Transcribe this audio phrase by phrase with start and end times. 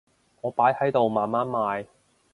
[0.41, 1.85] 我擺喺度慢慢賣